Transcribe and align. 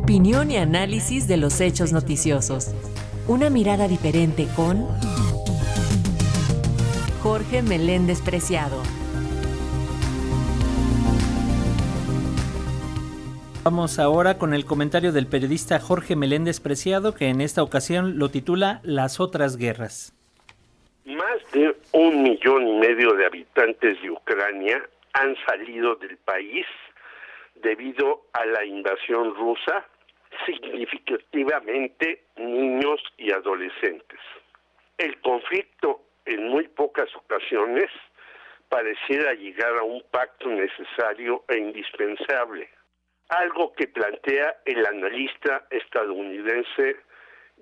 Opinión 0.00 0.52
y 0.52 0.56
análisis 0.56 1.26
de 1.26 1.36
los 1.36 1.60
hechos 1.60 1.92
noticiosos. 1.92 2.72
Una 3.26 3.50
mirada 3.50 3.88
diferente 3.88 4.46
con 4.54 4.86
Jorge 7.20 7.62
Meléndez 7.62 8.22
Preciado. 8.22 8.80
Vamos 13.64 13.98
ahora 13.98 14.38
con 14.38 14.54
el 14.54 14.64
comentario 14.64 15.10
del 15.10 15.26
periodista 15.26 15.80
Jorge 15.80 16.14
Meléndez 16.14 16.60
Preciado, 16.60 17.12
que 17.12 17.26
en 17.26 17.40
esta 17.40 17.64
ocasión 17.64 18.20
lo 18.20 18.28
titula 18.28 18.80
Las 18.84 19.18
otras 19.18 19.56
guerras. 19.56 20.14
Más 21.06 21.52
de 21.52 21.76
un 21.90 22.22
millón 22.22 22.68
y 22.68 22.78
medio 22.78 23.14
de 23.14 23.26
habitantes 23.26 24.00
de 24.00 24.10
Ucrania 24.12 24.80
han 25.14 25.34
salido 25.44 25.96
del 25.96 26.16
país 26.18 26.66
debido 27.62 28.26
a 28.32 28.44
la 28.46 28.64
invasión 28.64 29.34
rusa, 29.34 29.86
significativamente 30.46 32.24
niños 32.36 33.00
y 33.16 33.32
adolescentes. 33.32 34.20
El 34.96 35.20
conflicto 35.20 36.02
en 36.24 36.48
muy 36.48 36.68
pocas 36.68 37.14
ocasiones 37.16 37.90
pareciera 38.68 39.32
llegar 39.34 39.78
a 39.78 39.82
un 39.82 40.02
pacto 40.10 40.48
necesario 40.48 41.44
e 41.48 41.58
indispensable, 41.58 42.68
algo 43.28 43.72
que 43.72 43.88
plantea 43.88 44.56
el 44.64 44.84
analista 44.86 45.66
estadounidense 45.70 46.96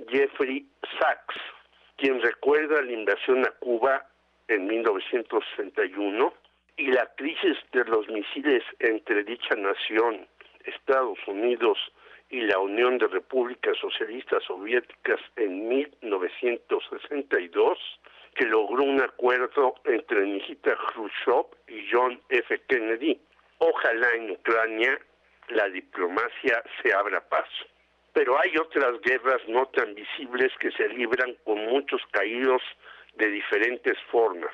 Jeffrey 0.08 0.66
Sachs, 0.98 1.36
quien 1.96 2.20
recuerda 2.20 2.82
la 2.82 2.92
invasión 2.92 3.46
a 3.46 3.50
Cuba 3.52 4.06
en 4.48 4.66
1961 4.66 6.34
y 6.76 6.88
la 6.88 7.06
crisis 7.16 7.56
de 7.72 7.84
los 7.84 8.06
misiles 8.08 8.62
entre 8.80 9.24
dicha 9.24 9.54
nación, 9.56 10.26
Estados 10.64 11.18
Unidos 11.26 11.78
y 12.28 12.42
la 12.42 12.58
Unión 12.58 12.98
de 12.98 13.06
Repúblicas 13.06 13.78
Socialistas 13.78 14.44
Soviéticas 14.44 15.20
en 15.36 15.68
1962, 15.68 17.78
que 18.34 18.44
logró 18.44 18.82
un 18.82 19.00
acuerdo 19.00 19.76
entre 19.84 20.26
Nikita 20.26 20.76
Khrushchev 20.76 21.46
y 21.68 21.88
John 21.90 22.20
F. 22.28 22.60
Kennedy. 22.68 23.18
Ojalá 23.58 24.08
en 24.16 24.32
Ucrania 24.32 25.00
la 25.48 25.68
diplomacia 25.68 26.62
se 26.82 26.92
abra 26.92 27.26
paso. 27.28 27.64
Pero 28.12 28.38
hay 28.38 28.54
otras 28.58 29.00
guerras 29.00 29.40
no 29.48 29.66
tan 29.66 29.94
visibles 29.94 30.52
que 30.58 30.72
se 30.72 30.88
libran 30.88 31.34
con 31.44 31.58
muchos 31.66 32.02
caídos 32.10 32.62
de 33.14 33.28
diferentes 33.28 33.96
formas. 34.10 34.52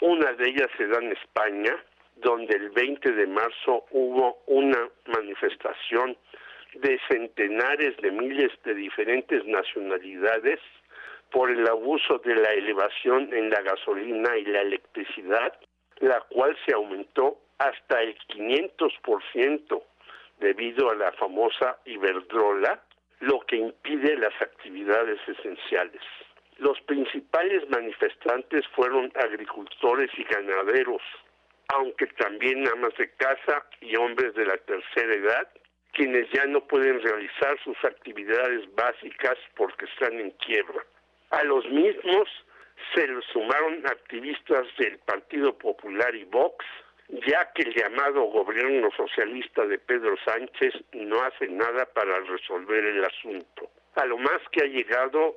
Una 0.00 0.32
de 0.32 0.48
ellas 0.48 0.68
se 0.76 0.86
da 0.86 0.98
en 0.98 1.12
España, 1.12 1.76
donde 2.16 2.56
el 2.56 2.70
20 2.70 3.12
de 3.12 3.26
marzo 3.26 3.84
hubo 3.90 4.38
una 4.46 4.88
manifestación 5.06 6.16
de 6.74 7.00
centenares 7.08 7.96
de 7.96 8.10
miles 8.12 8.52
de 8.64 8.74
diferentes 8.74 9.44
nacionalidades 9.46 10.60
por 11.30 11.50
el 11.50 11.66
abuso 11.66 12.18
de 12.18 12.36
la 12.36 12.50
elevación 12.52 13.32
en 13.32 13.50
la 13.50 13.60
gasolina 13.62 14.36
y 14.36 14.44
la 14.44 14.60
electricidad, 14.60 15.58
la 15.98 16.20
cual 16.30 16.56
se 16.64 16.74
aumentó 16.74 17.38
hasta 17.58 18.00
el 18.00 18.16
500% 18.28 19.82
debido 20.38 20.90
a 20.90 20.94
la 20.94 21.12
famosa 21.12 21.78
Iberdrola, 21.84 22.80
lo 23.20 23.40
que 23.40 23.56
impide 23.56 24.16
las 24.16 24.40
actividades 24.40 25.18
esenciales. 25.26 26.02
Los 26.58 26.80
principales 26.82 27.68
manifestantes 27.70 28.66
fueron 28.74 29.12
agricultores 29.14 30.10
y 30.18 30.24
ganaderos, 30.24 31.02
aunque 31.68 32.06
también 32.18 32.66
amas 32.66 32.92
de 32.98 33.08
casa 33.12 33.64
y 33.80 33.94
hombres 33.94 34.34
de 34.34 34.44
la 34.44 34.56
tercera 34.56 35.14
edad, 35.14 35.48
quienes 35.92 36.28
ya 36.32 36.46
no 36.46 36.66
pueden 36.66 37.00
realizar 37.00 37.56
sus 37.62 37.76
actividades 37.84 38.74
básicas 38.74 39.38
porque 39.54 39.84
están 39.84 40.18
en 40.18 40.32
quiebra. 40.32 40.84
A 41.30 41.44
los 41.44 41.64
mismos 41.70 42.28
se 42.92 43.06
les 43.06 43.24
sumaron 43.26 43.86
activistas 43.86 44.66
del 44.78 44.98
Partido 44.98 45.56
Popular 45.56 46.12
y 46.16 46.24
Vox, 46.24 46.64
ya 47.26 47.52
que 47.52 47.62
el 47.62 47.74
llamado 47.74 48.22
gobierno 48.24 48.90
socialista 48.96 49.64
de 49.64 49.78
Pedro 49.78 50.16
Sánchez 50.24 50.74
no 50.92 51.22
hace 51.22 51.46
nada 51.48 51.86
para 51.86 52.18
resolver 52.20 52.84
el 52.84 53.04
asunto. 53.04 53.70
A 53.94 54.04
lo 54.06 54.18
más 54.18 54.40
que 54.50 54.64
ha 54.64 54.66
llegado 54.66 55.36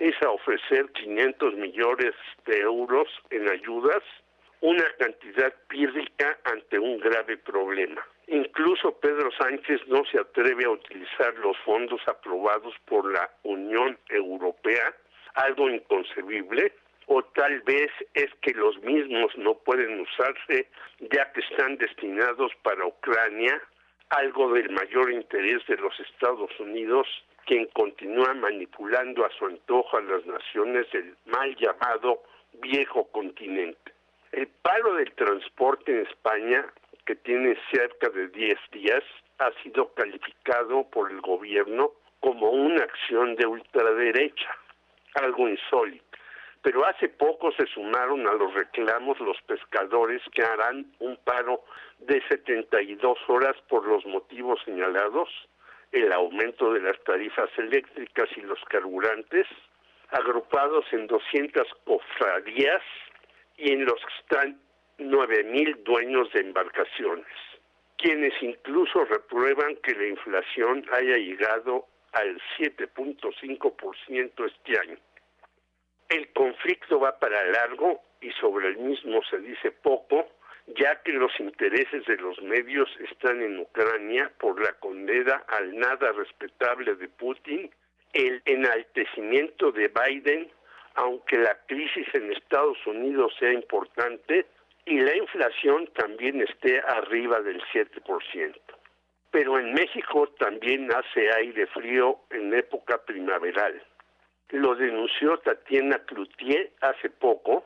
es 0.00 0.14
a 0.22 0.30
ofrecer 0.30 0.90
500 0.92 1.54
millones 1.56 2.14
de 2.46 2.58
euros 2.60 3.06
en 3.28 3.48
ayudas, 3.50 4.02
una 4.62 4.84
cantidad 4.98 5.54
pírrica 5.68 6.38
ante 6.44 6.78
un 6.78 6.98
grave 6.98 7.36
problema. 7.36 8.04
Incluso 8.26 8.92
Pedro 8.92 9.30
Sánchez 9.38 9.80
no 9.88 10.02
se 10.10 10.18
atreve 10.18 10.64
a 10.64 10.70
utilizar 10.70 11.34
los 11.36 11.56
fondos 11.58 12.00
aprobados 12.06 12.74
por 12.86 13.12
la 13.12 13.30
Unión 13.42 13.98
Europea, 14.08 14.94
algo 15.34 15.68
inconcebible, 15.68 16.72
o 17.06 17.22
tal 17.22 17.60
vez 17.60 17.90
es 18.14 18.30
que 18.40 18.54
los 18.54 18.78
mismos 18.82 19.36
no 19.36 19.54
pueden 19.54 20.00
usarse 20.00 20.68
ya 21.12 21.30
que 21.32 21.40
están 21.40 21.76
destinados 21.76 22.52
para 22.62 22.86
Ucrania, 22.86 23.60
algo 24.08 24.52
del 24.52 24.70
mayor 24.70 25.12
interés 25.12 25.66
de 25.66 25.76
los 25.76 25.98
Estados 26.00 26.58
Unidos 26.58 27.06
quien 27.50 27.66
continúa 27.74 28.32
manipulando 28.34 29.26
a 29.26 29.30
su 29.30 29.44
antojo 29.44 29.96
a 29.96 30.02
las 30.02 30.24
naciones 30.24 30.88
del 30.92 31.16
mal 31.26 31.56
llamado 31.56 32.22
viejo 32.62 33.08
continente. 33.10 33.92
El 34.30 34.46
paro 34.62 34.94
del 34.94 35.12
transporte 35.14 35.90
en 35.90 36.06
España, 36.06 36.64
que 37.04 37.16
tiene 37.16 37.58
cerca 37.72 38.08
de 38.10 38.28
10 38.28 38.56
días, 38.70 39.02
ha 39.38 39.50
sido 39.64 39.92
calificado 39.94 40.84
por 40.90 41.10
el 41.10 41.20
gobierno 41.22 41.90
como 42.20 42.50
una 42.50 42.84
acción 42.84 43.34
de 43.34 43.48
ultraderecha, 43.48 44.56
algo 45.14 45.48
insólito. 45.48 46.04
Pero 46.62 46.86
hace 46.86 47.08
poco 47.08 47.50
se 47.50 47.66
sumaron 47.66 48.28
a 48.28 48.32
los 48.34 48.54
reclamos 48.54 49.18
los 49.18 49.42
pescadores 49.42 50.22
que 50.32 50.44
harán 50.44 50.86
un 51.00 51.16
paro 51.24 51.64
de 51.98 52.22
72 52.28 53.18
horas 53.26 53.56
por 53.68 53.84
los 53.88 54.06
motivos 54.06 54.60
señalados 54.64 55.28
el 55.92 56.12
aumento 56.12 56.72
de 56.72 56.80
las 56.80 57.02
tarifas 57.04 57.50
eléctricas 57.58 58.28
y 58.36 58.42
los 58.42 58.58
carburantes, 58.66 59.46
agrupados 60.10 60.84
en 60.92 61.06
200 61.06 61.66
cofradías 61.84 62.82
y 63.56 63.72
en 63.72 63.84
los 63.84 64.00
que 64.00 64.14
están 64.20 64.60
9.000 64.98 65.82
dueños 65.82 66.32
de 66.32 66.40
embarcaciones, 66.40 67.26
quienes 67.96 68.34
incluso 68.42 69.04
reprueban 69.04 69.76
que 69.76 69.94
la 69.94 70.06
inflación 70.06 70.84
haya 70.92 71.16
llegado 71.16 71.86
al 72.12 72.40
7.5% 72.58 74.46
este 74.46 74.78
año. 74.78 74.98
El 76.08 76.32
conflicto 76.32 76.98
va 76.98 77.18
para 77.18 77.44
largo 77.44 78.02
y 78.20 78.30
sobre 78.32 78.68
el 78.68 78.78
mismo 78.78 79.20
se 79.30 79.38
dice 79.38 79.70
poco, 79.70 80.28
ya 80.76 81.00
que 81.02 81.12
los 81.12 81.32
intereses 81.38 82.04
de 82.06 82.16
los 82.16 82.40
medios 82.42 82.88
están 83.10 83.42
en 83.42 83.58
Ucrania 83.58 84.30
por 84.38 84.60
la 84.62 84.72
condena 84.74 85.44
al 85.48 85.76
nada 85.78 86.12
respetable 86.12 86.94
de 86.96 87.08
Putin, 87.08 87.70
el 88.12 88.42
enaltecimiento 88.44 89.72
de 89.72 89.88
Biden, 89.88 90.50
aunque 90.94 91.38
la 91.38 91.56
crisis 91.66 92.06
en 92.14 92.32
Estados 92.32 92.78
Unidos 92.86 93.34
sea 93.38 93.52
importante, 93.52 94.46
y 94.86 95.00
la 95.00 95.16
inflación 95.16 95.88
también 95.94 96.40
esté 96.40 96.80
arriba 96.80 97.40
del 97.40 97.62
7%. 97.72 98.54
Pero 99.30 99.58
en 99.58 99.72
México 99.72 100.28
también 100.38 100.90
hace 100.92 101.32
aire 101.32 101.66
frío 101.68 102.18
en 102.30 102.52
época 102.52 102.98
primaveral. 103.04 103.80
Lo 104.50 104.74
denunció 104.74 105.38
Tatiana 105.38 106.00
Cloutier 106.06 106.72
hace 106.80 107.10
poco 107.10 107.64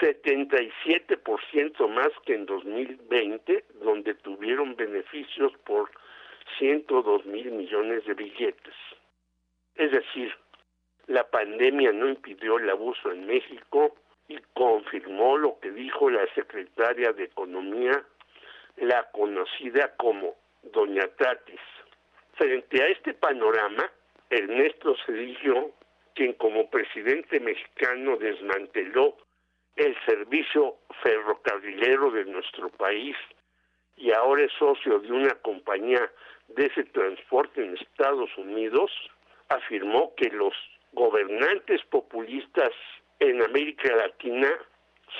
77% 0.00 1.88
más 1.88 2.10
que 2.24 2.34
en 2.34 2.46
2020, 2.46 3.64
donde 3.82 4.14
tuvieron 4.14 4.76
beneficios 4.76 5.52
por 5.64 5.90
102 6.58 7.24
mil 7.26 7.50
millones 7.52 8.04
de 8.04 8.14
billetes. 8.14 8.74
Es 9.76 9.90
decir, 9.90 10.34
la 11.06 11.28
pandemia 11.28 11.92
no 11.92 12.08
impidió 12.08 12.58
el 12.58 12.70
abuso 12.70 13.10
en 13.10 13.26
México 13.26 13.96
y 14.28 14.38
confirmó 14.54 15.36
lo 15.36 15.58
que 15.60 15.70
dijo 15.70 16.10
la 16.10 16.26
secretaria 16.34 17.12
de 17.12 17.24
Economía, 17.24 18.04
la 18.76 19.10
conocida 19.10 19.94
como 19.96 20.36
Doña 20.62 21.06
Tatis. 21.16 21.60
Frente 22.34 22.82
a 22.82 22.86
este 22.88 23.14
panorama, 23.14 23.90
Ernesto 24.30 24.94
Cedillo, 25.04 25.72
quien 26.14 26.32
como 26.34 26.70
presidente 26.70 27.40
mexicano 27.40 28.16
desmanteló 28.16 29.16
el 29.76 29.96
servicio 30.04 30.76
ferrocarrilero 31.02 32.10
de 32.10 32.24
nuestro 32.26 32.68
país 32.70 33.16
y 33.96 34.12
ahora 34.12 34.44
es 34.44 34.52
socio 34.58 34.98
de 34.98 35.12
una 35.12 35.34
compañía 35.36 36.10
de 36.48 36.66
ese 36.66 36.84
transporte 36.84 37.64
en 37.64 37.76
Estados 37.76 38.30
Unidos, 38.36 38.90
afirmó 39.48 40.14
que 40.16 40.28
los 40.30 40.54
gobernantes 40.92 41.82
populistas 41.84 42.72
en 43.20 43.42
América 43.42 43.94
Latina 43.94 44.50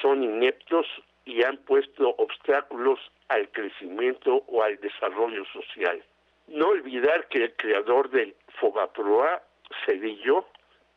son 0.00 0.22
ineptos 0.22 0.86
y 1.24 1.42
han 1.44 1.58
puesto 1.58 2.08
obstáculos 2.18 2.98
al 3.28 3.48
crecimiento 3.50 4.42
o 4.48 4.62
al 4.62 4.78
desarrollo 4.80 5.44
social. 5.52 6.02
No 6.48 6.68
olvidar 6.68 7.28
que 7.28 7.44
el 7.44 7.54
creador 7.54 8.10
del 8.10 8.34
Fogaproa, 8.60 9.42
Cedillo, 9.86 10.44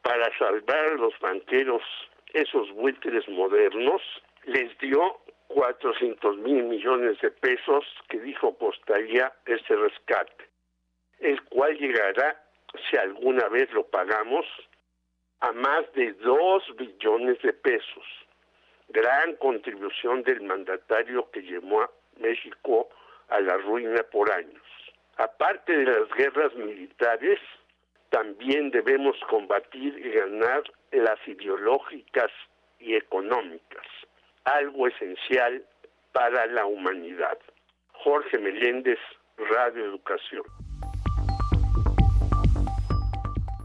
para 0.01 0.35
salvar 0.37 0.77
a 0.77 0.93
los 0.95 1.17
banqueros, 1.19 1.83
esos 2.35 2.69
buitres 2.73 3.27
modernos, 3.29 4.01
les 4.43 4.77
dio 4.79 5.19
400 5.47 6.37
mil 6.39 6.63
millones 6.63 7.19
de 7.21 7.31
pesos 7.31 7.85
que 8.09 8.19
dijo 8.19 8.57
costaría 8.57 9.31
ese 9.45 9.75
rescate, 9.75 10.49
el 11.19 11.41
cual 11.45 11.77
llegará, 11.77 12.43
si 12.89 12.97
alguna 12.97 13.47
vez 13.47 13.71
lo 13.71 13.85
pagamos, 13.87 14.45
a 15.39 15.53
más 15.53 15.91
de 15.93 16.11
2 16.13 16.75
billones 16.75 17.41
de 17.41 17.53
pesos. 17.53 18.03
Gran 18.89 19.35
contribución 19.35 20.23
del 20.23 20.41
mandatario 20.41 21.31
que 21.31 21.41
llevó 21.41 21.83
a 21.83 21.91
México 22.17 22.89
a 23.29 23.39
la 23.39 23.57
ruina 23.57 24.03
por 24.11 24.29
años. 24.29 24.61
Aparte 25.17 25.71
de 25.71 25.85
las 25.85 26.09
guerras 26.15 26.53
militares, 26.55 27.39
también 28.15 28.71
debemos 28.71 29.17
combatir 29.29 29.93
y 29.99 30.09
ganar 30.09 30.63
las 30.93 31.19
ideológicas 31.27 32.31
y 32.79 32.95
económicas, 32.95 33.85
algo 34.45 34.87
esencial 34.87 35.61
para 36.13 36.45
la 36.45 36.65
humanidad. 36.65 37.37
Jorge 37.91 38.37
Meléndez, 38.37 38.99
Radio 39.35 39.83
Educación. 39.83 40.43